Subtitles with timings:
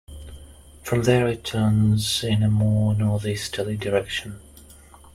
[0.81, 4.39] From there it turns in a more northeasterly direction.